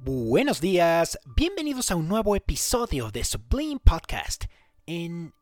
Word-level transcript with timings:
Buenos 0.00 0.60
días, 0.60 1.18
bienvenidos 1.36 1.90
a 1.90 1.96
un 1.96 2.06
nuevo 2.06 2.36
episodio 2.36 3.10
de 3.10 3.24
Sublime 3.24 3.80
Podcast 3.82 4.44
en 4.86 5.34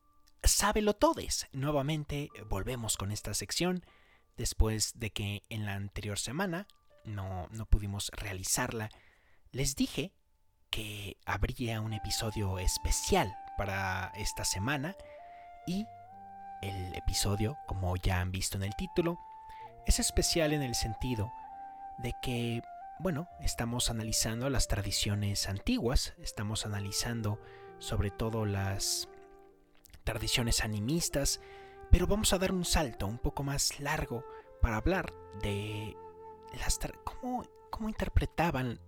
Sábelo 0.42 0.94
Todes. 0.94 1.48
Nuevamente 1.52 2.30
volvemos 2.48 2.96
con 2.96 3.10
esta 3.10 3.34
sección 3.34 3.84
después 4.36 4.92
de 4.98 5.10
que 5.10 5.42
en 5.50 5.66
la 5.66 5.74
anterior 5.74 6.18
semana 6.18 6.66
no, 7.04 7.48
no 7.50 7.66
pudimos 7.66 8.10
realizarla. 8.14 8.90
Les 9.50 9.76
dije 9.76 10.12
que 10.70 11.18
habría 11.26 11.80
un 11.80 11.92
episodio 11.92 12.58
especial 12.58 13.34
para 13.58 14.12
esta 14.16 14.44
semana 14.44 14.96
y 15.66 15.84
el 16.62 16.94
episodio, 16.94 17.58
como 17.66 17.96
ya 17.96 18.20
han 18.20 18.30
visto 18.30 18.56
en 18.56 18.62
el 18.62 18.74
título, 18.76 19.18
es 19.86 19.98
especial 19.98 20.52
en 20.52 20.62
el 20.62 20.74
sentido 20.74 21.30
de 21.98 22.14
que 22.22 22.62
bueno, 23.04 23.28
estamos 23.40 23.90
analizando 23.90 24.48
las 24.48 24.66
tradiciones 24.66 25.46
antiguas, 25.46 26.14
estamos 26.22 26.64
analizando 26.64 27.38
sobre 27.78 28.10
todo 28.10 28.46
las 28.46 29.10
tradiciones 30.04 30.64
animistas, 30.64 31.38
pero 31.90 32.06
vamos 32.06 32.32
a 32.32 32.38
dar 32.38 32.50
un 32.50 32.64
salto 32.64 33.06
un 33.06 33.18
poco 33.18 33.42
más 33.42 33.78
largo 33.78 34.24
para 34.62 34.78
hablar 34.78 35.12
de 35.42 35.94
cómo, 37.04 37.44
interpretaban 37.86 38.80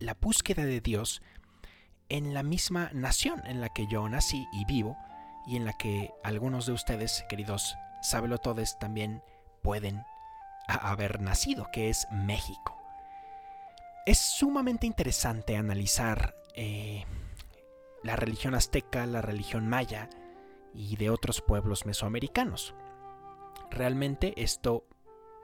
la 0.00 0.18
búsqueda 0.20 0.66
de 0.66 0.82
Dios 0.82 1.22
en 2.10 2.34
la 2.34 2.42
misma 2.42 2.90
nación 2.92 3.40
en 3.46 3.62
la 3.62 3.70
que 3.70 3.86
yo 3.86 4.06
nací 4.06 4.46
y 4.52 4.66
vivo 4.66 4.98
y 5.46 5.56
en 5.56 5.64
la 5.64 5.72
que 5.72 6.10
algunos 6.22 6.66
de 6.66 6.72
ustedes, 6.72 7.24
queridos 7.26 7.74
sábelo 8.02 8.36
todos, 8.36 8.78
también 8.78 9.22
pueden 9.62 10.04
haber 10.68 11.22
nacido, 11.22 11.70
que 11.72 11.88
es 11.88 12.06
México. 12.10 12.81
Es 14.04 14.18
sumamente 14.18 14.84
interesante 14.88 15.56
analizar 15.56 16.34
eh, 16.54 17.04
la 18.02 18.16
religión 18.16 18.56
azteca, 18.56 19.06
la 19.06 19.22
religión 19.22 19.68
maya 19.68 20.10
y 20.74 20.96
de 20.96 21.08
otros 21.08 21.40
pueblos 21.40 21.86
mesoamericanos. 21.86 22.74
Realmente 23.70 24.34
esto, 24.36 24.84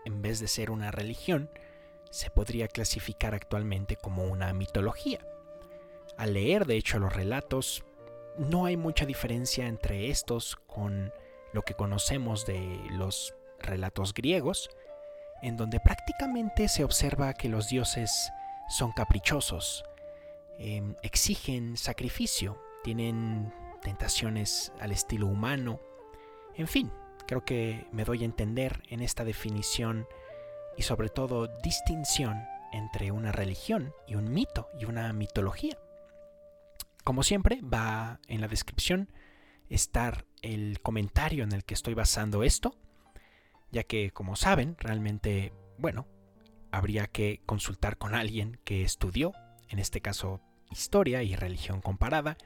en 0.04 0.22
vez 0.22 0.40
de 0.40 0.48
ser 0.48 0.72
una 0.72 0.90
religión, 0.90 1.48
se 2.10 2.30
podría 2.30 2.66
clasificar 2.66 3.32
actualmente 3.32 3.94
como 3.94 4.24
una 4.24 4.52
mitología. 4.52 5.20
Al 6.16 6.34
leer, 6.34 6.66
de 6.66 6.78
hecho, 6.78 6.98
los 6.98 7.12
relatos, 7.12 7.84
no 8.38 8.64
hay 8.64 8.76
mucha 8.76 9.06
diferencia 9.06 9.68
entre 9.68 10.10
estos 10.10 10.56
con 10.56 11.12
lo 11.52 11.62
que 11.62 11.74
conocemos 11.74 12.44
de 12.44 12.80
los 12.90 13.36
relatos 13.60 14.14
griegos, 14.14 14.68
en 15.42 15.56
donde 15.56 15.78
prácticamente 15.78 16.66
se 16.66 16.82
observa 16.82 17.34
que 17.34 17.48
los 17.48 17.68
dioses 17.68 18.32
son 18.68 18.92
caprichosos, 18.92 19.84
em, 20.58 20.94
exigen 21.02 21.76
sacrificio, 21.76 22.60
tienen 22.84 23.52
tentaciones 23.82 24.72
al 24.80 24.92
estilo 24.92 25.26
humano. 25.26 25.80
En 26.54 26.66
fin, 26.66 26.92
creo 27.26 27.44
que 27.44 27.86
me 27.92 28.04
doy 28.04 28.22
a 28.22 28.26
entender 28.26 28.82
en 28.88 29.00
esta 29.00 29.24
definición 29.24 30.06
y 30.76 30.82
sobre 30.82 31.08
todo 31.08 31.48
distinción 31.62 32.42
entre 32.72 33.10
una 33.10 33.32
religión 33.32 33.92
y 34.06 34.14
un 34.14 34.32
mito 34.32 34.68
y 34.78 34.84
una 34.84 35.12
mitología. 35.12 35.78
Como 37.04 37.22
siempre, 37.22 37.60
va 37.62 38.20
en 38.28 38.40
la 38.40 38.48
descripción 38.48 39.10
estar 39.70 40.26
el 40.42 40.80
comentario 40.82 41.44
en 41.44 41.52
el 41.52 41.64
que 41.64 41.74
estoy 41.74 41.94
basando 41.94 42.42
esto, 42.42 42.74
ya 43.70 43.82
que 43.82 44.10
como 44.10 44.36
saben, 44.36 44.76
realmente, 44.78 45.52
bueno, 45.78 46.06
habría 46.70 47.06
que 47.06 47.40
consultar 47.46 47.98
con 47.98 48.14
alguien 48.14 48.58
que 48.64 48.82
estudió, 48.82 49.32
en 49.68 49.78
este 49.78 50.00
caso 50.00 50.40
historia 50.70 51.22
y 51.22 51.34
religión 51.34 51.80
comparada, 51.80 52.36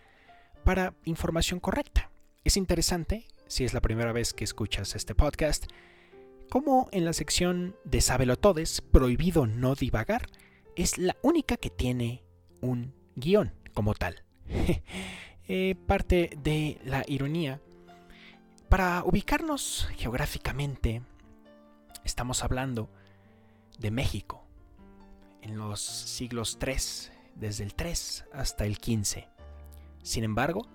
para 0.64 0.94
información 1.04 1.60
correcta. 1.60 2.10
Es 2.44 2.56
interesante, 2.56 3.26
si 3.46 3.64
es 3.64 3.74
la 3.74 3.80
primera 3.80 4.12
vez 4.12 4.32
que 4.32 4.44
escuchas 4.44 4.94
este 4.94 5.14
podcast, 5.14 5.66
como 6.50 6.88
en 6.92 7.04
la 7.04 7.12
sección 7.12 7.76
de 7.84 8.00
Sábelo 8.00 8.36
Todes, 8.36 8.80
prohibido 8.80 9.46
no 9.46 9.74
divagar, 9.74 10.28
es 10.76 10.98
la 10.98 11.16
única 11.22 11.56
que 11.56 11.70
tiene 11.70 12.22
un 12.60 12.94
guion 13.16 13.52
como 13.74 13.94
tal. 13.94 14.24
Eh, 15.48 15.74
parte 15.86 16.30
de 16.40 16.80
la 16.84 17.04
ironía. 17.08 17.60
Para 18.68 19.02
ubicarnos 19.04 19.88
geográficamente, 19.96 21.02
estamos 22.04 22.44
hablando 22.44 22.88
de 23.78 23.90
México 23.90 24.46
en 25.42 25.58
los 25.58 25.80
siglos 25.80 26.58
3, 26.58 27.12
desde 27.34 27.64
el 27.64 27.74
3 27.74 28.26
hasta 28.32 28.64
el 28.64 28.78
15. 28.78 29.28
Sin 30.02 30.24
embargo, 30.24 30.66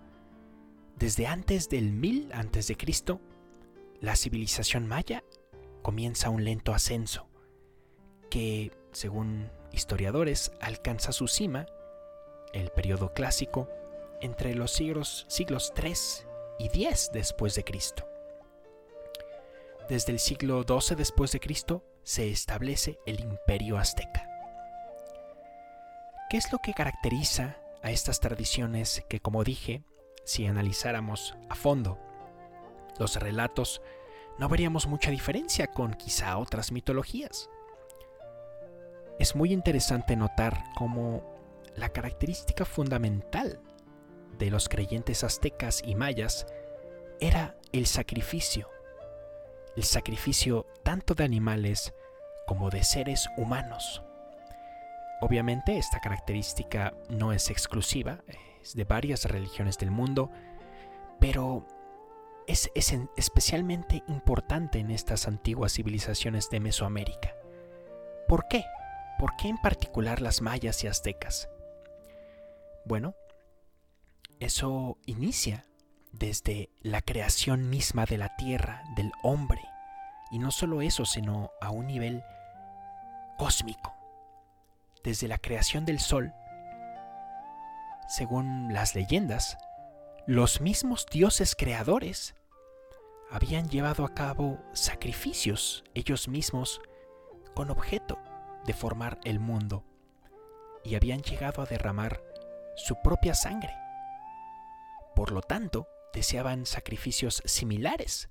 desde 0.97 1.27
antes 1.27 1.69
del 1.69 1.91
1000 1.91 2.33
antes 2.33 2.67
de 2.67 2.75
Cristo, 2.75 3.21
la 4.01 4.15
civilización 4.15 4.87
maya 4.87 5.23
comienza 5.81 6.29
un 6.29 6.43
lento 6.43 6.73
ascenso 6.73 7.27
que, 8.29 8.71
según 8.91 9.49
historiadores, 9.71 10.51
alcanza 10.59 11.11
su 11.11 11.27
cima, 11.27 11.65
el 12.53 12.69
periodo 12.71 13.13
clásico, 13.13 13.69
entre 14.21 14.55
los 14.55 14.71
siglos, 14.71 15.25
siglos 15.29 15.71
3 15.75 16.27
y 16.59 16.69
10 16.69 17.11
después 17.13 17.55
de 17.55 17.63
Cristo. 17.63 18.07
Desde 19.87 20.11
el 20.11 20.19
siglo 20.19 20.63
12 20.63 20.95
después 20.95 21.31
de 21.31 21.39
Cristo 21.39 21.83
se 22.07 22.29
establece 22.29 23.01
el 23.05 23.19
imperio 23.19 23.77
azteca. 23.77 24.25
¿Qué 26.29 26.37
es 26.37 26.53
lo 26.53 26.59
que 26.59 26.73
caracteriza 26.73 27.57
a 27.83 27.91
estas 27.91 28.21
tradiciones 28.21 29.03
que, 29.09 29.19
como 29.19 29.43
dije, 29.43 29.83
si 30.23 30.45
analizáramos 30.45 31.35
a 31.49 31.55
fondo 31.55 31.99
los 32.97 33.17
relatos, 33.17 33.81
no 34.39 34.47
veríamos 34.47 34.87
mucha 34.87 35.11
diferencia 35.11 35.67
con 35.67 35.95
quizá 35.95 36.37
otras 36.37 36.71
mitologías? 36.71 37.49
Es 39.19 39.35
muy 39.35 39.51
interesante 39.51 40.15
notar 40.15 40.63
cómo 40.77 41.35
la 41.75 41.89
característica 41.89 42.63
fundamental 42.63 43.59
de 44.37 44.49
los 44.49 44.69
creyentes 44.69 45.25
aztecas 45.25 45.83
y 45.85 45.93
mayas 45.95 46.47
era 47.19 47.57
el 47.73 47.85
sacrificio 47.85 48.69
el 49.77 49.83
sacrificio 49.83 50.65
tanto 50.83 51.13
de 51.13 51.23
animales 51.23 51.93
como 52.47 52.71
de 52.71 52.83
seres 52.83 53.29
humanos. 53.37 54.01
Obviamente 55.21 55.77
esta 55.77 55.99
característica 55.99 56.93
no 57.09 57.33
es 57.33 57.49
exclusiva, 57.51 58.23
es 58.61 58.75
de 58.75 58.85
varias 58.85 59.25
religiones 59.25 59.77
del 59.77 59.91
mundo, 59.91 60.31
pero 61.19 61.67
es, 62.47 62.71
especialmente 63.15 64.03
importante 64.07 64.79
en 64.79 64.89
estas 64.89 65.27
antiguas 65.27 65.73
civilizaciones 65.73 66.49
de 66.49 66.59
Mesoamérica. 66.59 67.35
¿Por 68.27 68.47
qué? 68.47 68.63
¿Por 69.19 69.35
qué 69.35 69.49
en 69.49 69.57
particular 69.57 70.21
las 70.21 70.41
mayas 70.41 70.83
y 70.83 70.87
aztecas? 70.87 71.49
Bueno, 72.85 73.15
eso 74.39 74.97
inicia 75.05 75.65
desde 76.11 76.69
la 76.81 77.01
creación 77.01 77.69
misma 77.69 78.05
de 78.05 78.17
la 78.17 78.35
tierra, 78.37 78.83
del 78.95 79.11
hombre. 79.23 79.61
Y 80.31 80.39
no 80.39 80.51
solo 80.51 80.81
eso, 80.81 81.05
sino 81.05 81.51
a 81.61 81.71
un 81.71 81.87
nivel 81.87 82.23
cósmico. 83.37 83.95
Desde 85.03 85.27
la 85.27 85.37
creación 85.37 85.85
del 85.85 85.99
sol, 85.99 86.33
según 88.07 88.73
las 88.73 88.95
leyendas, 88.95 89.57
los 90.25 90.59
mismos 90.59 91.05
dioses 91.05 91.55
creadores 91.55 92.35
habían 93.29 93.69
llevado 93.69 94.05
a 94.05 94.13
cabo 94.13 94.59
sacrificios 94.73 95.83
ellos 95.93 96.27
mismos 96.27 96.81
con 97.53 97.69
objeto 97.69 98.19
de 98.65 98.73
formar 98.73 99.19
el 99.23 99.39
mundo 99.39 99.83
y 100.83 100.95
habían 100.95 101.21
llegado 101.21 101.61
a 101.61 101.65
derramar 101.65 102.21
su 102.75 102.95
propia 103.01 103.33
sangre. 103.33 103.73
Por 105.15 105.31
lo 105.31 105.41
tanto, 105.41 105.87
deseaban 106.13 106.65
sacrificios 106.65 107.41
similares. 107.45 108.29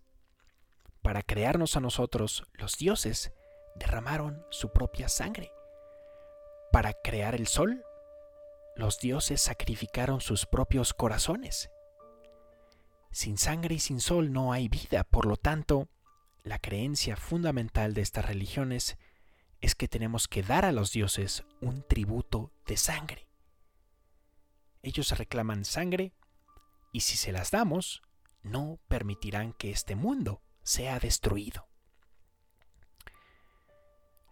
Para 1.03 1.23
crearnos 1.23 1.76
a 1.76 1.81
nosotros, 1.81 2.44
los 2.55 2.79
dioses 2.79 3.32
derramaron 3.78 4.44
su 4.50 4.73
propia 4.73 5.08
sangre. 5.08 5.52
Para 6.73 6.93
crear 6.93 7.34
el 7.34 7.46
sol, 7.46 7.84
los 8.75 8.99
dioses 8.99 9.40
sacrificaron 9.40 10.20
sus 10.20 10.46
propios 10.46 10.93
corazones. 10.93 11.70
Sin 13.11 13.38
sangre 13.38 13.76
y 13.76 13.78
sin 13.78 14.00
sol 14.00 14.32
no 14.32 14.52
hay 14.52 14.69
vida, 14.69 15.05
por 15.05 15.26
lo 15.26 15.37
tanto, 15.37 15.88
la 16.43 16.58
creencia 16.58 17.17
fundamental 17.17 17.94
de 17.94 18.02
estas 18.02 18.26
religiones 18.26 18.99
es 19.61 19.75
que 19.75 19.88
tenemos 19.88 20.29
que 20.29 20.43
dar 20.43 20.64
a 20.64 20.72
los 20.72 20.93
dioses 20.93 21.44
un 21.61 21.82
tributo 21.82 22.52
de 22.67 22.76
sangre. 22.76 23.26
Ellos 24.82 25.17
reclaman 25.17 25.64
sangre 25.64 26.12
y 26.93 27.00
si 27.00 27.17
se 27.17 27.32
las 27.32 27.50
damos, 27.50 28.02
no 28.43 28.79
permitirán 28.87 29.52
que 29.55 29.70
este 29.70 29.96
mundo 29.96 30.43
sea 30.62 31.00
destruido. 31.00 31.69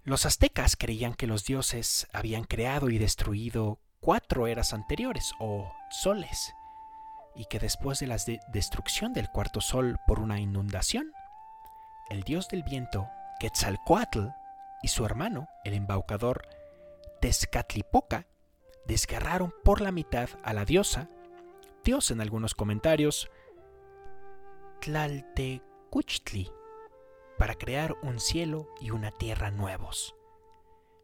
Los 0.04 0.26
aztecas 0.26 0.76
creían 0.76 1.14
que 1.14 1.26
los 1.26 1.46
dioses 1.46 2.08
habían 2.12 2.44
creado 2.44 2.90
y 2.90 2.98
destruido 2.98 3.80
cuatro 4.00 4.46
eras 4.46 4.74
anteriores 4.74 5.32
o 5.38 5.72
soles, 5.88 6.52
y 7.34 7.46
que 7.46 7.58
después 7.58 8.00
de 8.00 8.06
la 8.08 8.18
destrucción 8.52 9.14
del 9.14 9.30
cuarto 9.30 9.62
sol 9.62 9.98
por 10.06 10.20
una 10.20 10.38
inundación, 10.40 11.10
el 12.10 12.22
dios 12.22 12.48
del 12.48 12.62
viento, 12.64 13.08
Quetzalcoatl, 13.40 14.28
y 14.82 14.88
su 14.88 15.06
hermano, 15.06 15.48
el 15.64 15.72
embaucador 15.72 16.46
Tezcatlipoca, 17.22 18.26
desgarraron 18.86 19.54
por 19.64 19.80
la 19.80 19.90
mitad 19.90 20.28
a 20.42 20.52
la 20.52 20.66
diosa, 20.66 21.08
dios 21.82 22.10
en 22.10 22.20
algunos 22.20 22.54
comentarios, 22.54 23.30
Tlaltecuchtli, 24.82 26.50
para 27.38 27.54
crear 27.54 27.94
un 28.02 28.20
cielo 28.20 28.68
y 28.80 28.90
una 28.90 29.10
tierra 29.10 29.50
nuevos. 29.50 30.14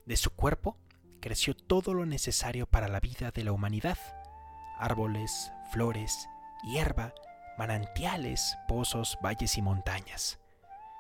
De 0.06 0.17
su 0.17 0.31
cuerpo 0.31 0.77
creció 1.21 1.55
todo 1.55 1.94
lo 1.94 2.06
necesario 2.06 2.67
para 2.67 2.88
la 2.88 3.00
vida 3.00 3.31
de 3.31 3.44
la 3.44 3.53
humanidad, 3.53 3.99
árboles, 4.79 5.53
flores, 5.71 6.29
hierba, 6.62 7.15
manantiales, 7.59 8.56
pozos, 8.69 9.19
valles 9.23 9.59
y 9.59 9.62
montañas. 9.62 10.38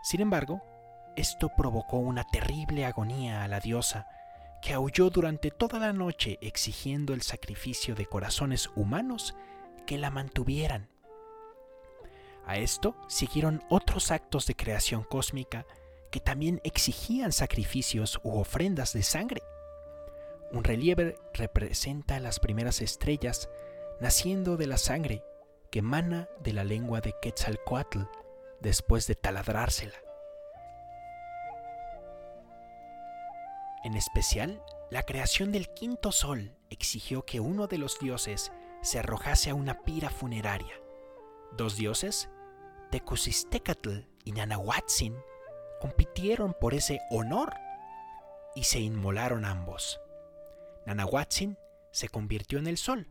Sin 0.02 0.20
embargo, 0.20 0.62
esto 1.16 1.50
provocó 1.56 1.98
una 1.98 2.24
terrible 2.24 2.84
agonía 2.84 3.42
a 3.44 3.48
la 3.48 3.60
diosa, 3.60 4.06
que 4.62 4.74
aulló 4.74 5.10
durante 5.10 5.50
toda 5.50 5.78
la 5.78 5.92
noche 5.92 6.38
exigiendo 6.42 7.14
el 7.14 7.22
sacrificio 7.22 7.94
de 7.94 8.06
corazones 8.06 8.70
humanos 8.76 9.34
que 9.86 9.98
la 9.98 10.10
mantuvieran. 10.10 10.88
A 12.50 12.56
esto 12.56 12.96
siguieron 13.06 13.62
otros 13.68 14.10
actos 14.10 14.44
de 14.46 14.56
creación 14.56 15.04
cósmica 15.04 15.66
que 16.10 16.18
también 16.18 16.60
exigían 16.64 17.30
sacrificios 17.30 18.18
u 18.24 18.40
ofrendas 18.40 18.92
de 18.92 19.04
sangre. 19.04 19.40
Un 20.50 20.64
relieve 20.64 21.16
representa 21.32 22.18
las 22.18 22.40
primeras 22.40 22.80
estrellas 22.80 23.48
naciendo 24.00 24.56
de 24.56 24.66
la 24.66 24.78
sangre 24.78 25.22
que 25.70 25.78
emana 25.78 26.28
de 26.40 26.52
la 26.52 26.64
lengua 26.64 27.00
de 27.00 27.14
Quetzalcoatl 27.22 28.00
después 28.58 29.06
de 29.06 29.14
taladrársela. 29.14 29.94
En 33.84 33.94
especial, 33.94 34.60
la 34.90 35.04
creación 35.04 35.52
del 35.52 35.68
quinto 35.68 36.10
sol 36.10 36.56
exigió 36.68 37.24
que 37.24 37.38
uno 37.38 37.68
de 37.68 37.78
los 37.78 38.00
dioses 38.00 38.50
se 38.82 38.98
arrojase 38.98 39.50
a 39.50 39.54
una 39.54 39.82
pira 39.84 40.10
funeraria. 40.10 40.74
Dos 41.56 41.76
dioses, 41.76 42.28
Tecusistecatl 42.90 44.00
y 44.24 44.32
Nanahuatzin, 44.32 45.16
compitieron 45.80 46.54
por 46.60 46.74
ese 46.74 47.00
honor 47.10 47.54
y 48.54 48.64
se 48.64 48.80
inmolaron 48.80 49.44
ambos. 49.44 50.00
Nanahuatzin 50.86 51.56
se 51.92 52.08
convirtió 52.08 52.58
en 52.58 52.66
el 52.66 52.76
sol 52.76 53.08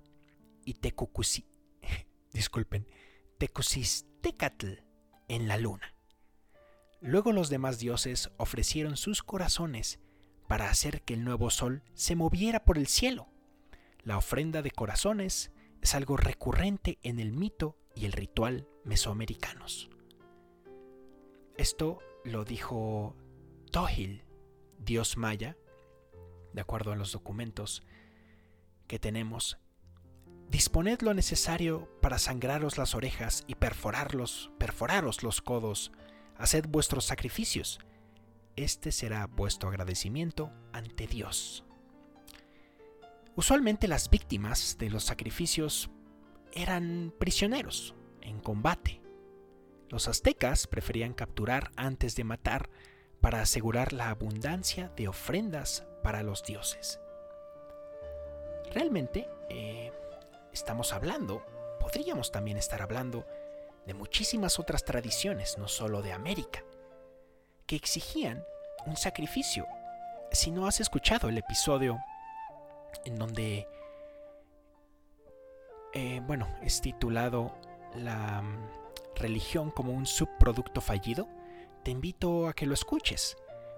y 0.66 0.76
Tecucusi, 0.76 1.48
disculpen, 2.34 2.88
Tecusistecatl 3.38 4.74
en 5.28 5.48
la 5.48 5.58
luna. 5.58 5.96
Luego 7.02 7.32
los 7.32 7.50
demás 7.50 7.80
dioses 7.80 8.30
ofrecieron 8.38 8.98
sus 8.98 9.24
corazones 9.24 10.00
para 10.48 10.70
hacer 10.70 11.04
que 11.04 11.14
el 11.14 11.24
nuevo 11.24 11.50
sol 11.50 11.84
se 11.94 12.16
moviera 12.16 12.66
por 12.66 12.78
el 12.78 12.88
cielo. 12.88 13.30
La 14.04 14.18
ofrenda 14.18 14.62
de 14.62 14.72
corazones 14.72 15.52
es 15.82 15.96
algo 15.96 16.18
recurrente 16.18 17.00
en 17.04 17.20
el 17.20 17.32
mito 17.32 17.78
y 17.96 18.06
el 18.06 18.12
ritual 18.12 18.68
mesoamericanos. 18.90 19.90
Esto 21.56 22.00
lo 22.26 22.44
dijo 22.44 23.16
Tohil, 23.72 24.26
dios 24.80 25.16
maya, 25.16 25.56
de 26.54 26.62
acuerdo 26.62 26.92
a 26.92 26.96
los 26.96 27.12
documentos 27.12 27.84
que 28.88 28.98
tenemos. 28.98 29.60
Disponed 30.50 31.02
lo 31.02 31.14
necesario 31.14 31.88
para 32.02 32.18
sangraros 32.18 32.80
las 32.80 32.96
orejas 32.96 33.44
y 33.46 33.56
perforarlos, 33.56 34.52
perforaros 34.58 35.22
los 35.22 35.42
codos. 35.42 35.92
Haced 36.38 36.66
vuestros 36.68 37.06
sacrificios 37.06 37.80
este 38.56 38.92
será 38.92 39.28
vuestro 39.28 39.70
agradecimiento 39.70 40.52
ante 40.74 41.08
Dios. 41.08 41.64
Usualmente 43.36 43.88
las 43.88 44.10
víctimas 44.10 44.78
de 44.80 44.90
los 44.90 45.04
sacrificios 45.04 45.90
eran 46.52 47.14
prisioneros 47.20 47.96
en 48.30 48.40
combate. 48.40 49.02
Los 49.90 50.08
aztecas 50.08 50.68
preferían 50.68 51.14
capturar 51.14 51.72
antes 51.76 52.16
de 52.16 52.24
matar 52.24 52.70
para 53.22 53.42
asegurar 53.42 53.92
la 53.92 54.10
abundancia 54.10 54.90
de 54.96 55.08
ofrendas 55.08 55.86
para 56.04 56.24
los 56.24 56.44
dioses. 56.44 57.00
Realmente 58.72 59.28
eh, 59.50 59.92
estamos 60.54 60.94
hablando, 60.94 61.44
podríamos 61.80 62.32
también 62.32 62.58
estar 62.58 62.82
hablando 62.82 63.26
de 63.86 63.94
muchísimas 63.94 64.60
otras 64.60 64.86
tradiciones, 64.86 65.58
no 65.58 65.68
solo 65.68 66.02
de 66.02 66.14
América 66.14 66.64
que 67.70 67.76
exigían 67.76 68.44
un 68.88 68.98
sacrificio. 68.98 69.68
Si 70.32 70.50
no 70.50 70.66
has 70.66 70.80
escuchado 70.80 71.30
el 71.30 71.38
episodio 71.38 72.00
en 73.06 73.16
donde, 73.16 73.68
eh, 75.94 76.20
bueno, 76.26 76.48
es 76.64 76.82
titulado 76.82 77.56
La 77.96 78.42
mm, 78.42 79.16
religión 79.16 79.72
como 79.72 79.94
un 79.94 80.06
subproducto 80.06 80.82
fallido, 80.82 81.28
te 81.84 81.92
invito 81.92 82.48
a 82.48 82.54
que 82.54 82.66
lo 82.66 82.74
escuches, 82.74 83.38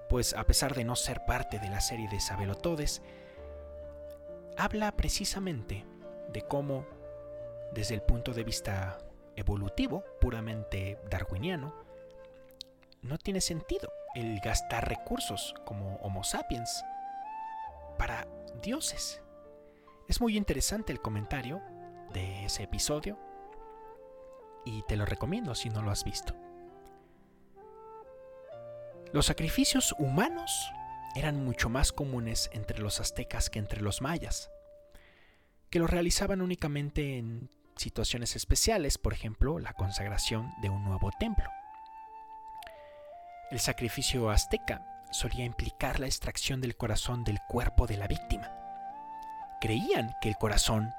pues 0.10 0.34
a 0.34 0.44
pesar 0.46 0.76
de 0.76 0.84
no 0.84 0.96
ser 0.96 1.26
parte 1.26 1.60
de 1.60 1.70
la 1.70 1.82
serie 1.82 2.10
de 2.10 2.20
Sabelotodes, 2.20 3.02
habla 4.58 4.92
precisamente 4.96 5.86
de 6.32 6.42
cómo, 6.42 6.86
desde 7.74 7.96
el 7.96 8.02
punto 8.02 8.34
de 8.34 8.44
vista 8.44 8.98
evolutivo, 9.36 10.04
puramente 10.20 11.00
darwiniano, 11.10 11.74
no 13.02 13.18
tiene 13.18 13.42
sentido 13.42 13.92
el 14.16 14.40
gastar 14.42 14.88
recursos 14.88 15.56
como 15.66 15.96
Homo 15.98 16.24
sapiens 16.24 16.84
para 17.98 18.28
dioses. 18.62 19.22
Es 20.08 20.22
muy 20.22 20.38
interesante 20.38 20.92
el 20.92 21.02
comentario 21.02 21.62
de 22.14 22.46
ese 22.46 22.64
episodio 22.64 23.18
y 24.66 24.84
te 24.84 24.96
lo 24.96 25.06
recomiendo 25.06 25.56
si 25.56 25.70
no 25.70 25.82
lo 25.82 25.92
has 25.92 26.04
visto. 26.04 26.36
Los 29.14 29.26
sacrificios 29.26 29.94
humanos 30.00 30.72
eran 31.16 31.44
mucho 31.44 31.70
más 31.70 31.92
comunes 31.92 32.50
entre 32.54 32.80
los 32.80 33.00
aztecas 33.00 33.50
que 33.50 33.60
entre 33.60 33.82
los 33.82 34.02
mayas, 34.02 34.50
que 35.70 35.80
los 35.80 35.90
realizaban 35.90 36.42
únicamente 36.42 37.18
en 37.18 37.50
situaciones 37.76 38.36
especiales, 38.36 38.98
por 38.98 39.14
ejemplo, 39.14 39.60
la 39.60 39.74
consagración 39.74 40.54
de 40.62 40.70
un 40.70 40.84
nuevo 40.84 41.12
templo. 41.20 41.50
El 43.50 43.60
sacrificio 43.60 44.30
azteca 44.30 44.86
solía 45.12 45.44
implicar 45.44 46.00
la 46.00 46.06
extracción 46.06 46.62
del 46.62 46.78
corazón 46.78 47.24
del 47.24 47.40
cuerpo 47.50 47.88
de 47.88 47.98
la 47.98 48.08
víctima. 48.08 48.50
Creían 49.60 50.16
que 50.22 50.30
el 50.30 50.38
corazón 50.38 50.94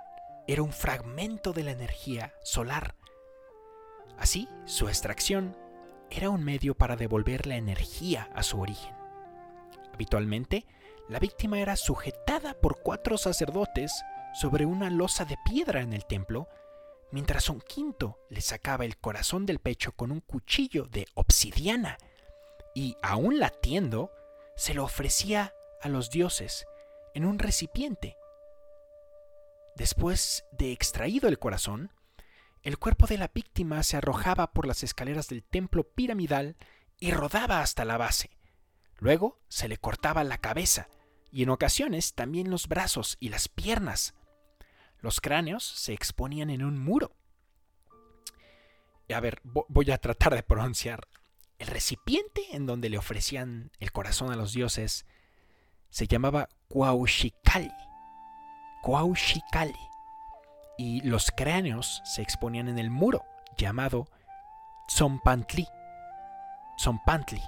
era 0.47 0.63
un 0.63 0.73
fragmento 0.73 1.53
de 1.53 1.63
la 1.63 1.71
energía 1.71 2.33
solar. 2.43 2.95
Así, 4.23 4.49
su 4.67 4.87
extracción 4.87 5.57
era 6.09 6.31
un 6.31 6.45
medio 6.45 6.77
para 6.77 6.95
devolver 6.95 7.49
la 7.49 7.57
energía 7.57 8.31
a 8.37 8.45
su 8.45 8.61
origen. 8.61 8.95
Habitualmente, 9.93 10.65
la 11.09 11.19
víctima 11.19 11.59
era 11.59 11.75
sujetada 11.75 12.55
por 12.55 12.83
cuatro 12.83 13.19
sacerdotes 13.19 13.93
sobre 14.33 14.65
una 14.65 14.91
losa 14.91 15.25
de 15.25 15.37
piedra 15.45 15.81
en 15.81 15.93
el 15.93 16.07
templo, 16.07 16.47
mientras 17.11 17.51
un 17.51 17.61
quinto 17.61 18.21
le 18.31 18.43
sacaba 18.43 18.85
el 18.85 18.97
corazón 18.97 19.45
del 19.45 19.59
pecho 19.59 19.91
con 19.91 20.13
un 20.13 20.21
cuchillo 20.21 20.85
de 20.85 21.05
obsidiana 21.15 21.99
y 22.77 22.97
aún 23.03 23.41
latiendo, 23.41 24.13
se 24.55 24.73
lo 24.73 24.85
ofrecía 24.85 25.53
a 25.81 25.89
los 25.89 26.11
dioses 26.11 26.65
en 27.13 27.25
un 27.25 27.41
recipiente. 27.41 28.17
Después 29.75 30.45
de 30.53 30.71
extraído 30.71 31.29
el 31.29 31.41
corazón, 31.41 31.91
el 32.63 32.79
cuerpo 32.79 33.07
de 33.07 33.19
la 33.19 33.31
víctima 33.33 33.83
se 33.83 33.97
arrojaba 33.97 34.53
por 34.53 34.67
las 34.67 34.83
escaleras 34.83 35.29
del 35.29 35.43
templo 35.43 35.85
piramidal 35.85 36.57
y 36.99 37.11
rodaba 37.11 37.61
hasta 37.61 37.85
la 37.85 37.97
base. 37.97 38.31
Luego 38.99 39.41
se 39.49 39.69
le 39.69 39.79
cortaba 39.79 40.23
la 40.25 40.39
cabeza 40.39 40.89
y 41.33 41.43
en 41.43 41.51
ocasiones 41.51 42.15
también 42.15 42.51
los 42.51 42.69
brazos 42.69 43.17
y 43.19 43.31
las 43.31 43.49
piernas. 43.49 44.15
Los 45.01 45.21
cráneos 45.21 45.65
se 45.65 45.93
exponían 45.93 46.51
en 46.51 46.65
un 46.65 46.79
muro. 46.79 47.17
A 49.13 49.21
ver, 49.21 49.41
voy 49.45 49.91
a 49.91 49.99
tratar 49.99 50.35
de 50.35 50.43
pronunciar 50.43 51.09
el 51.59 51.67
recipiente 51.67 52.43
en 52.53 52.67
donde 52.67 52.89
le 52.89 52.99
ofrecían 52.99 53.71
el 53.79 53.93
corazón 53.93 54.33
a 54.33 54.37
los 54.37 54.53
dioses 54.53 55.07
se 55.91 56.07
llamaba 56.07 56.49
Cuauxicali. 56.69 57.71
Cuauxicali. 58.83 59.92
Y 60.85 61.01
los 61.03 61.31
cráneos 61.31 62.03
se 62.05 62.23
exponían 62.23 62.67
en 62.67 62.77
el 62.77 62.91
muro 62.91 63.25
llamado 63.57 64.09
Tzompantli. 64.89 65.69
Tzompantli. 66.77 67.41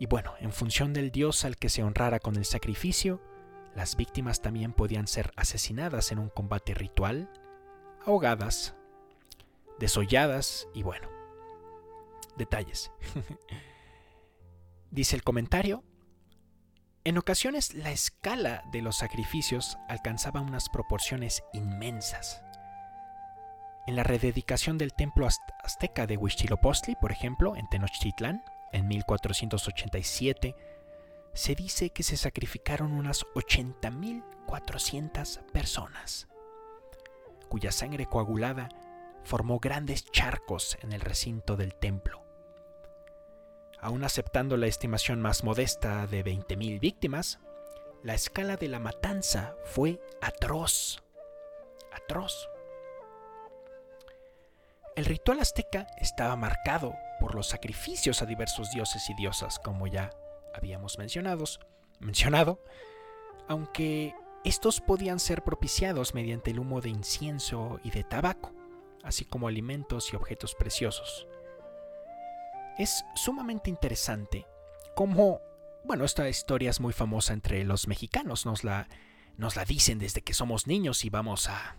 Y 0.00 0.06
bueno, 0.06 0.34
en 0.40 0.52
función 0.52 0.92
del 0.92 1.12
dios 1.12 1.44
al 1.44 1.56
que 1.58 1.68
se 1.68 1.84
honrara 1.84 2.18
con 2.18 2.34
el 2.34 2.44
sacrificio, 2.44 3.22
Las 3.76 3.94
víctimas 3.94 4.42
también 4.42 4.72
podían 4.72 5.06
ser 5.06 5.30
asesinadas 5.36 6.10
en 6.10 6.18
un 6.18 6.28
combate 6.28 6.74
ritual, 6.74 7.30
ahogadas, 8.04 8.74
desolladas 9.78 10.66
y 10.74 10.82
bueno, 10.82 11.08
detalles. 12.36 12.90
Dice 14.90 15.14
el 15.14 15.22
comentario, 15.22 15.84
en 17.04 17.18
ocasiones 17.18 17.74
la 17.74 17.90
escala 17.90 18.62
de 18.72 18.82
los 18.82 18.96
sacrificios 18.96 19.78
alcanzaba 19.88 20.40
unas 20.40 20.68
proporciones 20.68 21.42
inmensas. 21.52 22.42
En 23.86 23.96
la 23.96 24.02
rededicación 24.02 24.76
del 24.76 24.92
templo 24.92 25.26
azteca 25.26 26.06
de 26.06 26.18
Huichilopostli, 26.18 26.96
por 27.00 27.10
ejemplo, 27.10 27.56
en 27.56 27.66
Tenochtitlán, 27.68 28.44
en 28.72 28.86
1487, 28.86 30.54
se 31.32 31.54
dice 31.54 31.90
que 31.90 32.02
se 32.02 32.16
sacrificaron 32.16 32.92
unas 32.92 33.24
80.400 33.34 35.42
personas, 35.52 36.28
cuya 37.48 37.72
sangre 37.72 38.06
coagulada 38.06 38.68
formó 39.24 39.58
grandes 39.58 40.04
charcos 40.04 40.76
en 40.82 40.92
el 40.92 41.00
recinto 41.00 41.56
del 41.56 41.74
templo. 41.74 42.29
Aún 43.80 44.04
aceptando 44.04 44.56
la 44.56 44.66
estimación 44.66 45.20
más 45.22 45.42
modesta 45.42 46.06
de 46.06 46.24
20.000 46.24 46.80
víctimas, 46.80 47.38
la 48.02 48.14
escala 48.14 48.56
de 48.56 48.68
la 48.68 48.78
matanza 48.78 49.56
fue 49.64 50.00
atroz. 50.20 51.02
Atroz. 51.92 52.48
El 54.96 55.06
ritual 55.06 55.40
azteca 55.40 55.86
estaba 55.98 56.36
marcado 56.36 56.94
por 57.20 57.34
los 57.34 57.48
sacrificios 57.48 58.20
a 58.20 58.26
diversos 58.26 58.70
dioses 58.70 59.08
y 59.08 59.14
diosas, 59.14 59.58
como 59.58 59.86
ya 59.86 60.10
habíamos 60.54 60.98
mencionados, 60.98 61.60
mencionado, 62.00 62.62
aunque 63.48 64.14
estos 64.44 64.80
podían 64.80 65.20
ser 65.20 65.42
propiciados 65.42 66.14
mediante 66.14 66.50
el 66.50 66.58
humo 66.58 66.80
de 66.80 66.90
incienso 66.90 67.80
y 67.82 67.90
de 67.90 68.04
tabaco, 68.04 68.52
así 69.02 69.24
como 69.24 69.48
alimentos 69.48 70.12
y 70.12 70.16
objetos 70.16 70.54
preciosos. 70.54 71.26
Es 72.78 73.04
sumamente 73.14 73.70
interesante 73.70 74.46
cómo, 74.94 75.40
bueno, 75.84 76.04
esta 76.04 76.28
historia 76.28 76.70
es 76.70 76.80
muy 76.80 76.92
famosa 76.92 77.32
entre 77.32 77.64
los 77.64 77.88
mexicanos, 77.88 78.46
nos 78.46 78.64
la, 78.64 78.88
nos 79.36 79.56
la 79.56 79.64
dicen 79.64 79.98
desde 79.98 80.22
que 80.22 80.34
somos 80.34 80.66
niños 80.66 81.04
y 81.04 81.10
vamos 81.10 81.48
a, 81.48 81.76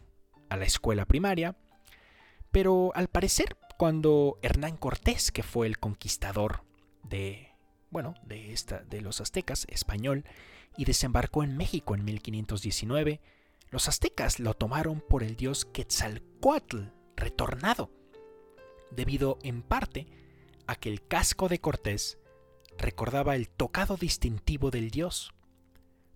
a 0.50 0.58
la 0.58 0.66
escuela 0.66 1.06
primaria, 1.06 1.56
pero 2.52 2.92
al 2.96 3.08
parecer 3.08 3.58
cuando 3.78 4.38
Hernán 4.42 4.78
Cortés, 4.78 5.32
que 5.32 5.44
fue 5.44 5.66
el 5.66 5.80
conquistador 5.80 6.64
de 7.04 7.52
bueno, 7.92 8.16
de, 8.24 8.54
esta, 8.54 8.80
de 8.80 9.02
los 9.02 9.22
aztecas, 9.22 9.68
español, 9.70 10.24
y 10.78 10.86
desembarcó 10.86 11.44
en 11.44 11.58
México 11.58 11.94
en 11.94 12.06
1519, 12.06 13.20
los 13.70 13.88
aztecas 13.88 14.40
lo 14.40 14.54
tomaron 14.54 15.02
por 15.02 15.24
el 15.24 15.36
dios 15.36 15.66
Quetzalcoatl, 15.66 16.86
retornado, 17.16 17.92
debido 18.90 19.38
en 19.44 19.62
parte 19.62 20.08
a 20.68 20.76
que 20.76 20.90
el 20.90 21.06
casco 21.06 21.48
de 21.50 21.60
Cortés 21.60 22.18
recordaba 22.78 23.36
el 23.36 23.50
tocado 23.50 23.98
distintivo 23.98 24.72
del 24.72 24.90
dios. 24.90 25.34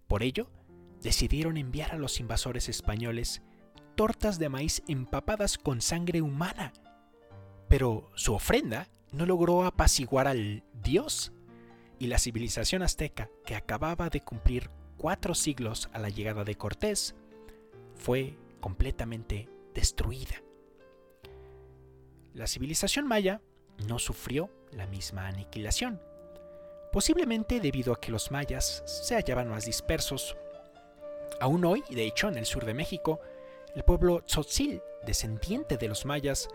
Por 0.07 0.23
ello, 0.23 0.49
decidieron 1.01 1.57
enviar 1.57 1.91
a 1.91 1.97
los 1.97 2.19
invasores 2.19 2.69
españoles 2.69 3.41
tortas 3.95 4.39
de 4.39 4.49
maíz 4.49 4.83
empapadas 4.87 5.57
con 5.57 5.81
sangre 5.81 6.21
humana. 6.21 6.73
Pero 7.69 8.11
su 8.15 8.33
ofrenda 8.33 8.89
no 9.11 9.25
logró 9.25 9.65
apaciguar 9.65 10.27
al 10.27 10.63
dios 10.83 11.31
y 11.99 12.07
la 12.07 12.19
civilización 12.19 12.81
azteca, 12.81 13.29
que 13.45 13.55
acababa 13.55 14.09
de 14.09 14.21
cumplir 14.21 14.69
cuatro 14.97 15.33
siglos 15.33 15.89
a 15.93 15.99
la 15.99 16.09
llegada 16.09 16.43
de 16.43 16.55
Cortés, 16.55 17.15
fue 17.95 18.37
completamente 18.59 19.49
destruida. 19.73 20.41
La 22.33 22.47
civilización 22.47 23.07
maya 23.07 23.41
no 23.87 23.99
sufrió 23.99 24.49
la 24.71 24.87
misma 24.87 25.27
aniquilación, 25.27 26.01
posiblemente 26.91 27.59
debido 27.59 27.93
a 27.93 27.99
que 27.99 28.11
los 28.11 28.31
mayas 28.31 28.83
se 28.85 29.15
hallaban 29.15 29.49
más 29.49 29.65
dispersos. 29.65 30.35
Aún 31.39 31.65
hoy, 31.65 31.83
de 31.89 32.05
hecho, 32.05 32.27
en 32.27 32.37
el 32.37 32.45
sur 32.45 32.65
de 32.65 32.73
México, 32.73 33.19
el 33.75 33.83
pueblo 33.83 34.21
tzotzil, 34.21 34.81
descendiente 35.05 35.77
de 35.77 35.87
los 35.87 36.05
mayas, 36.05 36.47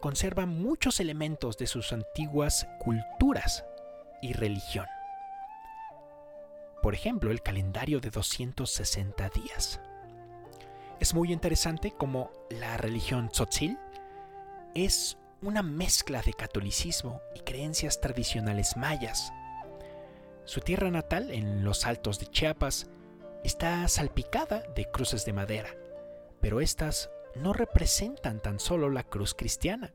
conserva 0.00 0.46
muchos 0.46 1.00
elementos 1.00 1.56
de 1.56 1.66
sus 1.66 1.92
antiguas 1.92 2.66
culturas 2.80 3.64
y 4.20 4.32
religión. 4.32 4.86
Por 6.82 6.94
ejemplo, 6.94 7.30
el 7.30 7.42
calendario 7.42 8.00
de 8.00 8.10
260 8.10 9.30
días. 9.30 9.80
Es 11.00 11.14
muy 11.14 11.32
interesante 11.32 11.92
como 11.92 12.30
la 12.50 12.76
religión 12.76 13.28
tzotzil 13.30 13.78
es 14.74 15.16
una 15.44 15.62
mezcla 15.62 16.22
de 16.22 16.32
catolicismo 16.32 17.20
y 17.34 17.40
creencias 17.40 18.00
tradicionales 18.00 18.78
mayas. 18.78 19.32
Su 20.44 20.60
tierra 20.60 20.90
natal, 20.90 21.30
en 21.30 21.64
los 21.64 21.84
altos 21.84 22.18
de 22.18 22.26
Chiapas, 22.26 22.86
está 23.44 23.86
salpicada 23.88 24.62
de 24.74 24.90
cruces 24.90 25.26
de 25.26 25.34
madera, 25.34 25.68
pero 26.40 26.62
estas 26.62 27.10
no 27.34 27.52
representan 27.52 28.40
tan 28.40 28.58
solo 28.58 28.88
la 28.88 29.02
cruz 29.02 29.34
cristiana, 29.34 29.92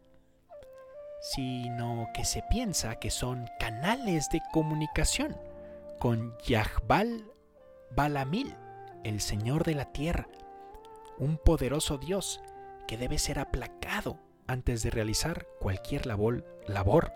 sino 1.20 2.08
que 2.14 2.26
se 2.26 2.44
piensa 2.50 3.00
que 3.00 3.10
son 3.10 3.50
canales 3.60 4.30
de 4.30 4.42
comunicación 4.54 5.36
con 5.98 6.38
Yahbal 6.46 7.26
Balamil, 7.96 8.56
el 9.04 9.20
Señor 9.20 9.64
de 9.64 9.74
la 9.74 9.92
Tierra, 9.92 10.28
un 11.18 11.38
poderoso 11.38 11.98
Dios 11.98 12.40
que 12.88 12.98
debe 12.98 13.18
ser 13.18 13.40
aplacado 13.40 14.29
antes 14.50 14.82
de 14.82 14.90
realizar 14.90 15.46
cualquier 15.60 16.08
labor, 16.08 16.44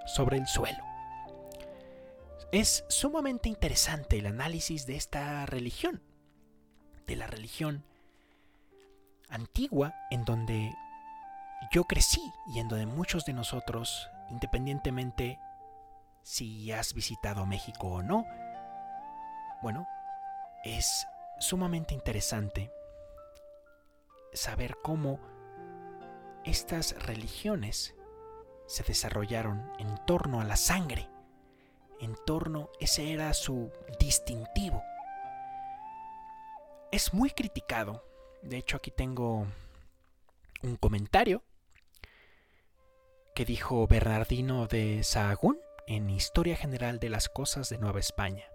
sobre 0.06 0.38
el 0.38 0.48
suelo. 0.48 0.84
Es 2.52 2.86
sumamente 2.90 3.50
interesante 3.50 4.20
el 4.20 4.28
análisis 4.28 4.86
de 4.86 4.96
esta 4.96 5.46
religión, 5.48 6.04
de 7.08 7.16
la 7.16 7.26
religión 7.26 7.84
antigua 9.30 9.96
en 10.12 10.26
donde 10.26 10.76
yo 11.72 11.86
crecí 11.86 12.22
y 12.54 12.60
en 12.60 12.68
donde 12.68 12.86
muchos 12.86 13.26
de 13.26 13.34
nosotros, 13.34 14.10
independientemente 14.30 15.40
si 16.22 16.72
has 16.72 16.94
visitado 16.94 17.48
México 17.48 17.88
o 17.88 18.04
no, 18.04 18.26
bueno, 19.64 19.88
es 20.64 21.08
sumamente 21.40 21.96
interesante 21.96 22.72
saber 24.34 24.78
cómo 24.84 25.33
estas 26.46 27.02
religiones 27.06 27.96
se 28.68 28.84
desarrollaron 28.84 29.72
en 29.80 29.98
torno 30.06 30.42
a 30.42 30.44
la 30.44 30.56
sangre, 30.56 31.10
en 32.00 32.16
torno, 32.26 32.70
ese 32.80 33.14
era 33.14 33.34
su 33.34 33.72
distintivo. 34.00 34.82
Es 36.92 37.14
muy 37.14 37.32
criticado, 37.32 38.06
de 38.42 38.58
hecho 38.58 38.78
aquí 38.78 38.92
tengo 38.92 39.48
un 40.62 40.76
comentario 40.78 41.44
que 43.36 43.46
dijo 43.46 43.88
Bernardino 43.88 44.68
de 44.68 45.04
Sahagún 45.04 45.60
en 45.88 46.10
Historia 46.10 46.56
General 46.56 47.00
de 47.00 47.10
las 47.10 47.30
Cosas 47.30 47.70
de 47.70 47.78
Nueva 47.78 48.00
España. 48.00 48.46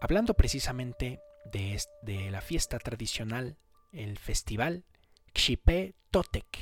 Hablando 0.00 0.34
precisamente 0.34 1.20
de, 1.44 1.80
de 2.02 2.30
la 2.30 2.40
fiesta 2.40 2.78
tradicional, 2.78 3.58
el 3.92 4.18
festival 4.18 4.84
Xipe 5.34 5.94
Totec, 6.10 6.58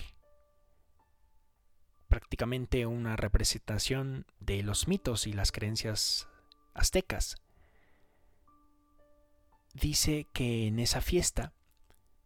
prácticamente 2.09 2.87
una 2.87 3.17
representación 3.17 4.27
de 4.41 4.63
los 4.63 4.89
mitos 4.89 5.27
y 5.27 5.33
las 5.33 5.53
creencias 5.53 6.29
aztecas. 6.75 7.37
Dice 9.75 10.27
que 10.33 10.67
en 10.67 10.79
esa 10.79 11.01
fiesta 11.01 11.53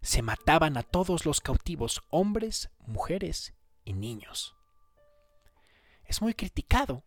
se 0.00 0.22
mataban 0.22 0.76
a 0.76 0.82
todos 0.82 1.26
los 1.26 1.40
cautivos, 1.40 2.02
hombres, 2.10 2.70
mujeres 2.86 3.54
y 3.84 3.92
niños 3.92 4.56
es 6.12 6.20
muy 6.20 6.34
criticado 6.34 7.04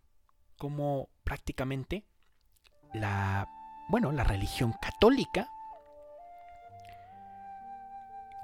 como 0.57 1.09
prácticamente 1.23 2.07
la, 2.91 3.47
bueno, 3.87 4.11
la 4.11 4.23
religión 4.23 4.73
católica. 4.81 5.47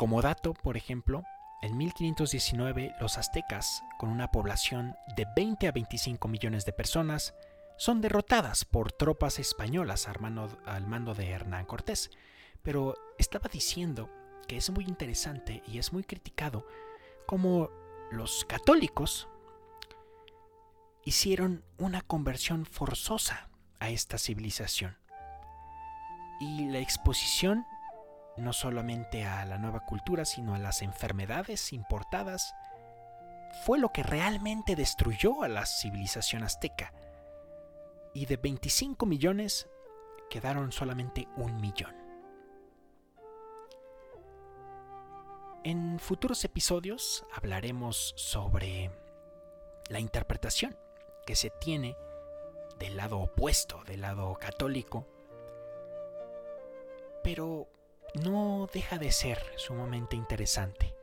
Como 0.02 0.24
dato, 0.24 0.56
por 0.56 0.78
ejemplo, 0.78 1.26
en 1.62 1.78
1519 1.78 2.96
los 3.00 3.20
aztecas, 3.20 3.84
con 4.00 4.10
una 4.10 4.32
población 4.32 4.96
de 5.16 5.28
20 5.36 5.68
a 5.68 5.72
25 5.72 6.28
millones 6.28 6.66
de 6.66 6.74
personas, 6.74 7.36
son 7.78 8.02
derrotadas 8.02 8.66
por 8.66 8.92
tropas 8.92 9.38
españolas 9.38 10.08
al 10.08 10.88
mando 10.88 11.14
de 11.14 11.30
Hernán 11.30 11.68
Cortés. 11.68 12.10
Pero 12.64 12.96
estaba 13.20 13.48
diciendo 13.48 14.10
que 14.48 14.58
es 14.58 14.72
muy 14.72 14.86
interesante 14.86 15.62
y 15.68 15.78
es 15.78 15.94
muy 15.94 16.04
criticado 16.04 16.66
como 17.28 17.70
los 18.10 18.44
católicos 18.46 19.28
hicieron 21.06 21.64
una 21.78 22.02
conversión 22.02 22.66
forzosa 22.66 23.52
a 23.80 23.92
esta 23.92 24.18
civilización. 24.18 24.98
Y 26.40 26.70
la 26.70 26.80
exposición 26.80 27.68
no 28.42 28.54
solamente 28.54 29.26
a 29.26 29.46
la 29.46 29.58
nueva 29.58 29.82
cultura, 29.86 30.26
sino 30.26 30.56
a 30.56 30.60
las 30.60 30.82
enfermedades 30.82 31.74
importadas, 31.74 32.54
fue 33.66 33.80
lo 33.80 33.90
que 33.90 34.04
realmente 34.04 34.76
destruyó 34.76 35.44
a 35.44 35.48
la 35.48 35.66
civilización 35.66 36.44
azteca. 36.44 36.94
Y 38.14 38.26
de 38.26 38.38
25 38.38 39.06
millones 39.06 39.70
quedaron 40.30 40.72
solamente 40.72 41.28
un 41.38 41.60
millón. 41.62 41.96
En 45.64 46.00
futuros 46.00 46.44
episodios 46.44 47.26
hablaremos 47.36 48.14
sobre 48.18 48.90
la 49.90 50.00
interpretación 50.00 50.76
que 51.26 51.36
se 51.36 51.52
tiene 51.52 51.96
del 52.80 52.98
lado 52.98 53.20
opuesto, 53.20 53.84
del 53.84 54.02
lado 54.02 54.34
católico, 54.40 55.06
pero 57.24 57.68
no 58.16 58.68
deja 58.74 58.98
de 58.98 59.12
ser 59.12 59.42
sumamente 59.56 60.16
interesante. 60.16 60.96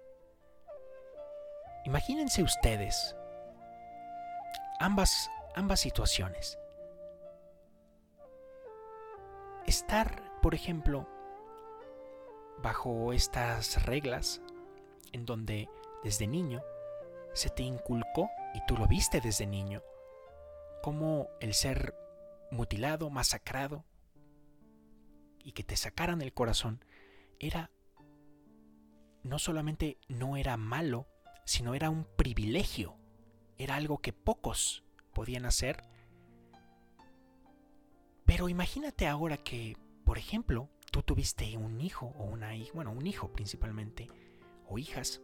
Imagínense 1.84 2.42
ustedes 2.42 3.16
ambas, 4.78 5.30
ambas 5.54 5.80
situaciones. 5.80 6.58
Estar, 9.66 10.40
por 10.40 10.54
ejemplo, 10.54 11.06
bajo 12.62 13.12
estas 13.12 13.84
reglas 13.84 14.40
en 15.12 15.24
donde 15.24 15.68
desde 16.02 16.26
niño 16.26 16.62
se 17.32 17.50
te 17.50 17.62
inculcó, 17.62 18.30
y 18.54 18.64
tú 18.66 18.76
lo 18.76 18.86
viste 18.86 19.20
desde 19.20 19.46
niño, 19.46 19.82
como 20.82 21.28
el 21.40 21.54
ser 21.54 21.94
mutilado, 22.50 23.10
masacrado, 23.10 23.84
y 25.44 25.52
que 25.52 25.62
te 25.62 25.76
sacaran 25.76 26.20
el 26.22 26.32
corazón, 26.32 26.84
era 27.40 27.70
no 29.22 29.38
solamente 29.38 29.98
no 30.08 30.36
era 30.36 30.56
malo, 30.56 31.06
sino 31.44 31.74
era 31.74 31.90
un 31.90 32.04
privilegio, 32.16 32.96
era 33.56 33.76
algo 33.76 33.98
que 33.98 34.12
pocos 34.12 34.84
podían 35.12 35.44
hacer. 35.44 35.82
Pero 38.24 38.48
imagínate 38.48 39.06
ahora 39.06 39.38
que, 39.38 39.76
por 40.04 40.18
ejemplo, 40.18 40.70
tú 40.90 41.02
tuviste 41.02 41.56
un 41.56 41.80
hijo 41.80 42.06
o 42.18 42.24
una 42.24 42.56
hija, 42.56 42.72
bueno, 42.74 42.92
un 42.92 43.06
hijo 43.06 43.32
principalmente, 43.32 44.08
o 44.66 44.78
hijas, 44.78 45.22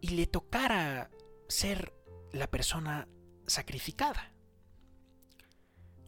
y 0.00 0.10
le 0.10 0.26
tocara 0.26 1.10
ser 1.48 1.92
la 2.32 2.46
persona 2.46 3.08
sacrificada. 3.46 4.32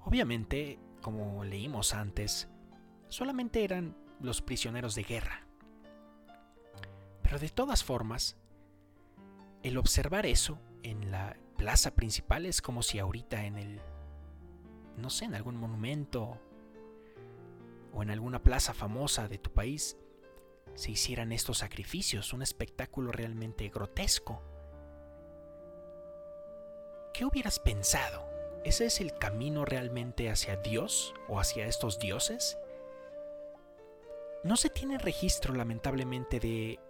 Obviamente, 0.01 0.79
como 1.03 1.45
leímos 1.45 1.95
antes, 1.95 2.49
solamente 3.13 3.63
eran 3.63 3.95
los 4.21 4.41
prisioneros 4.41 4.95
de 4.95 5.03
guerra. 5.03 5.47
Pero 7.23 7.39
de 7.39 7.51
todas 7.51 7.85
formas, 7.85 8.37
el 9.63 9.77
observar 9.77 10.25
eso 10.25 10.59
en 10.83 11.11
la 11.11 11.37
plaza 11.59 11.95
principal 11.95 12.47
es 12.47 12.63
como 12.63 12.83
si 12.83 12.99
ahorita 12.99 13.45
en 13.45 13.59
el, 13.59 13.81
no 14.97 15.11
sé, 15.11 15.27
en 15.27 15.35
algún 15.35 15.57
monumento 15.57 16.41
o 17.93 18.03
en 18.03 18.11
alguna 18.11 18.43
plaza 18.43 18.73
famosa 18.73 19.29
de 19.29 19.37
tu 19.39 19.53
país 19.53 19.99
se 20.75 20.91
hicieran 20.91 21.33
estos 21.33 21.59
sacrificios, 21.59 22.33
un 22.33 22.41
espectáculo 22.41 23.13
realmente 23.13 23.69
grotesco. 23.69 24.43
¿Qué 27.13 27.27
hubieras 27.27 27.59
pensado? 27.59 28.27
¿Ese 28.65 28.87
es 28.87 29.03
el 29.03 29.13
camino 29.19 29.67
realmente 29.67 30.31
hacia 30.31 30.57
Dios 30.57 31.13
o 31.29 31.39
hacia 31.39 31.67
estos 31.67 31.99
dioses? 31.99 32.57
No 34.45 34.57
se 34.57 34.71
tiene 34.71 34.99
registro, 34.99 35.55
lamentablemente, 35.55 36.41
de 36.41 36.81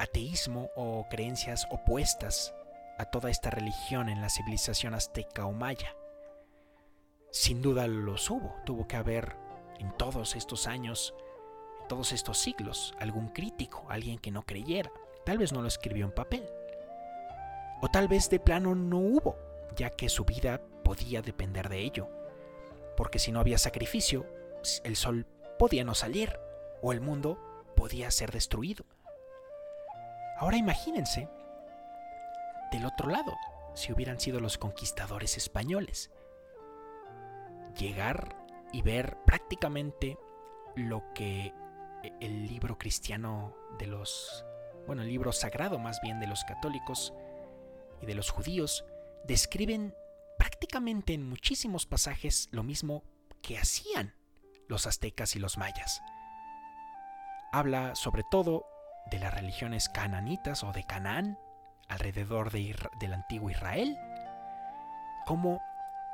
ateísmo 0.00 0.70
o 0.74 1.06
creencias 1.08 1.68
opuestas 1.70 2.52
a 2.98 3.04
toda 3.04 3.30
esta 3.30 3.50
religión 3.50 4.08
en 4.08 4.20
la 4.20 4.28
civilización 4.28 4.94
azteca 4.94 5.46
o 5.46 5.52
maya. 5.52 5.94
Sin 7.30 7.62
duda 7.62 7.86
los 7.86 8.28
hubo, 8.28 8.56
tuvo 8.66 8.88
que 8.88 8.96
haber 8.96 9.36
en 9.78 9.96
todos 9.96 10.34
estos 10.34 10.66
años 10.66 11.14
todos 11.88 12.10
estos 12.12 12.38
siglos, 12.38 12.92
algún 12.98 13.28
crítico, 13.28 13.86
alguien 13.88 14.18
que 14.18 14.32
no 14.32 14.42
creyera. 14.42 14.90
Tal 15.24 15.38
vez 15.38 15.52
no 15.52 15.62
lo 15.62 15.68
escribió 15.68 16.04
en 16.06 16.12
papel. 16.12 16.44
O 17.80 17.88
tal 17.88 18.08
vez 18.08 18.28
de 18.30 18.40
plano 18.40 18.74
no 18.74 18.98
hubo, 18.98 19.38
ya 19.76 19.90
que 19.90 20.08
su 20.08 20.24
vida 20.24 20.60
podía 20.82 21.22
depender 21.22 21.68
de 21.68 21.78
ello. 21.78 22.08
Porque 22.96 23.20
si 23.20 23.30
no 23.30 23.38
había 23.38 23.58
sacrificio, 23.58 24.26
el 24.82 24.96
sol 24.96 25.24
podía 25.58 25.84
no 25.84 25.94
salir 25.94 26.38
o 26.82 26.92
el 26.92 27.00
mundo 27.00 27.38
podía 27.76 28.10
ser 28.10 28.32
destruido. 28.32 28.84
Ahora 30.38 30.56
imagínense 30.56 31.28
del 32.70 32.86
otro 32.86 33.08
lado, 33.08 33.36
si 33.74 33.92
hubieran 33.92 34.20
sido 34.20 34.40
los 34.40 34.58
conquistadores 34.58 35.36
españoles. 35.36 36.10
Llegar 37.76 38.36
y 38.72 38.82
ver 38.82 39.16
prácticamente 39.24 40.18
lo 40.76 41.02
que 41.14 41.52
el 42.20 42.46
libro 42.46 42.78
cristiano 42.78 43.56
de 43.78 43.86
los, 43.86 44.44
bueno, 44.86 45.02
el 45.02 45.08
libro 45.08 45.32
sagrado 45.32 45.78
más 45.78 46.00
bien 46.02 46.20
de 46.20 46.26
los 46.26 46.44
católicos 46.44 47.12
y 48.02 48.06
de 48.06 48.14
los 48.14 48.30
judíos, 48.30 48.84
describen 49.24 49.94
prácticamente 50.38 51.14
en 51.14 51.28
muchísimos 51.28 51.86
pasajes 51.86 52.48
lo 52.52 52.62
mismo 52.62 53.04
que 53.42 53.58
hacían 53.58 54.14
los 54.68 54.86
aztecas 54.86 55.34
y 55.36 55.38
los 55.38 55.58
mayas. 55.58 56.00
Habla 57.52 57.94
sobre 57.94 58.22
todo 58.30 58.66
de 59.10 59.18
las 59.18 59.32
religiones 59.32 59.88
cananitas 59.88 60.62
o 60.64 60.72
de 60.72 60.84
Canaán, 60.84 61.38
alrededor 61.88 62.50
de 62.50 62.76
del 63.00 63.14
antiguo 63.14 63.50
Israel, 63.50 63.96
cómo 65.26 65.60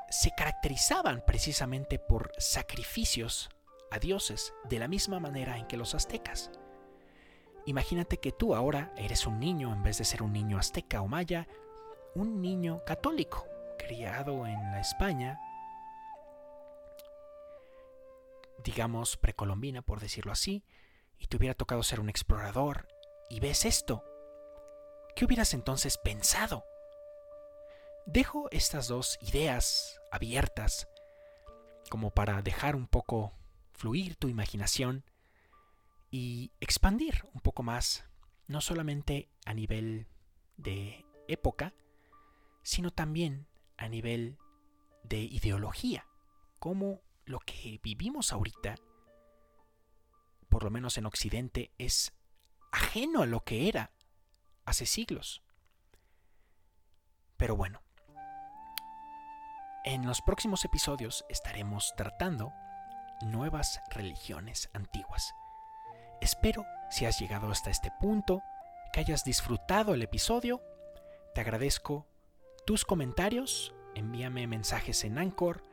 se 0.09 0.31
caracterizaban 0.31 1.25
precisamente 1.27 1.99
por 1.99 2.31
sacrificios 2.39 3.51
a 3.91 3.99
dioses 3.99 4.55
de 4.69 4.79
la 4.79 4.89
misma 4.89 5.19
manera 5.19 5.59
en 5.59 5.67
que 5.67 5.77
los 5.77 5.95
aztecas. 5.95 6.51
Imagínate 7.67 8.19
que 8.19 8.31
tú 8.31 8.55
ahora 8.55 8.93
eres 8.97 9.27
un 9.27 9.41
niño 9.41 9.73
en 9.73 9.83
vez 9.83 9.99
de 9.99 10.05
ser 10.05 10.23
un 10.23 10.33
niño 10.33 10.59
azteca 10.59 11.01
o 11.01 11.09
maya, 11.09 11.49
un 12.15 12.43
niño 12.43 12.83
católico, 12.85 13.47
criado 13.79 14.47
en 14.47 14.61
la 14.71 14.81
España, 14.81 15.41
digamos 18.63 19.17
precolombina 19.17 19.83
por 19.83 20.01
decirlo 20.01 20.33
así, 20.33 20.65
y 21.19 21.27
te 21.27 21.37
hubiera 21.37 21.55
tocado 21.55 21.83
ser 21.83 22.01
un 22.01 22.09
explorador, 22.09 22.89
y 23.29 23.41
ves 23.41 23.65
esto. 23.65 24.05
¿Qué 25.17 25.25
hubieras 25.25 25.55
entonces 25.55 25.99
pensado? 25.99 26.65
Dejo 28.07 28.49
estas 28.51 28.89
dos 28.89 29.19
ideas 29.23 30.01
abiertas 30.11 30.89
como 31.89 32.11
para 32.11 32.43
dejar 32.43 32.77
un 32.77 32.87
poco 32.87 33.33
fluir 33.73 34.17
tu 34.17 34.29
imaginación 34.29 35.05
y 36.11 36.53
expandir 36.61 37.25
un 37.33 37.41
poco 37.41 37.63
más, 37.63 38.05
no 38.47 38.61
solamente 38.61 39.29
a 39.47 39.55
nivel 39.55 40.07
de 40.57 41.05
época, 41.29 41.75
sino 42.63 42.91
también 42.91 43.47
a 43.77 43.89
nivel 43.89 44.39
de 45.03 45.19
ideología, 45.19 46.07
como 46.59 47.01
lo 47.25 47.39
que 47.41 47.81
vivimos 47.83 48.33
ahorita, 48.33 48.77
por 50.55 50.63
lo 50.63 50.71
menos 50.71 50.99
en 50.99 51.07
Occidente, 51.07 51.73
es 51.79 52.13
ajeno 52.71 53.23
a 53.23 53.27
lo 53.27 53.43
que 53.43 53.69
era 53.69 53.91
hace 54.65 54.87
siglos. 54.87 55.43
Pero 57.37 57.57
bueno, 57.57 57.83
en 59.85 60.07
los 60.07 60.23
próximos 60.23 60.65
episodios 60.65 61.25
estaremos 61.29 61.93
tratando 61.97 62.53
nuevas 63.23 63.81
religiones 63.91 64.71
antiguas. 64.75 65.35
Espero, 66.21 66.65
si 66.89 67.05
has 67.05 67.19
llegado 67.19 67.51
hasta 67.51 67.71
este 67.71 67.91
punto, 68.01 68.41
que 68.93 69.01
hayas 69.01 69.25
disfrutado 69.25 69.93
el 69.93 70.03
episodio. 70.03 70.63
Te 71.35 71.41
agradezco 71.41 72.07
tus 72.65 72.85
comentarios, 72.85 73.75
envíame 73.97 74.47
mensajes 74.47 75.03
en 75.03 75.19
Anchor 75.19 75.65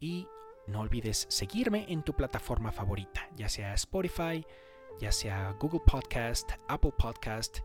y 0.00 0.26
no 0.66 0.80
olvides 0.80 1.26
seguirme 1.28 1.86
en 1.88 2.02
tu 2.02 2.14
plataforma 2.14 2.72
favorita, 2.72 3.28
ya 3.36 3.48
sea 3.48 3.74
Spotify, 3.74 4.44
ya 4.98 5.12
sea 5.12 5.54
Google 5.60 5.80
Podcast, 5.86 6.52
Apple 6.68 6.92
Podcast 6.98 7.60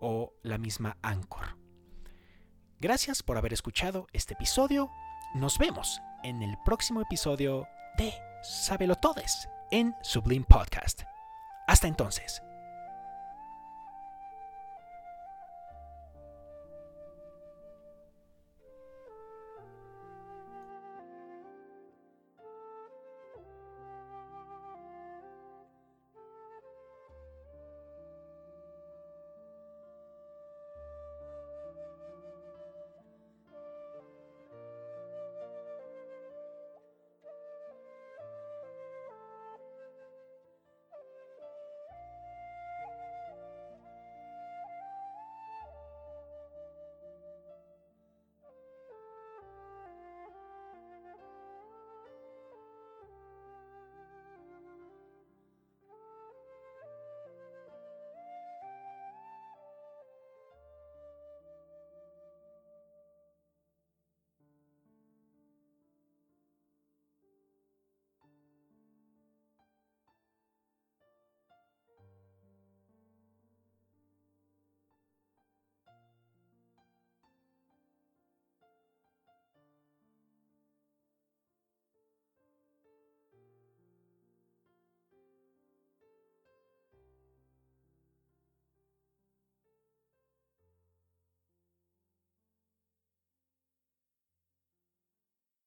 o 0.00 0.32
la 0.42 0.58
misma 0.58 0.96
Anchor. 1.02 1.56
Gracias 2.78 3.22
por 3.22 3.38
haber 3.38 3.52
escuchado 3.52 4.06
este 4.12 4.34
episodio. 4.34 4.90
Nos 5.34 5.58
vemos 5.58 6.00
en 6.22 6.42
el 6.42 6.56
próximo 6.64 7.00
episodio 7.00 7.66
de 7.96 8.12
Sábelo 8.42 8.96
Todes 8.96 9.48
en 9.70 9.94
Sublime 10.02 10.44
Podcast. 10.48 11.02
Hasta 11.66 11.88
entonces. 11.88 12.45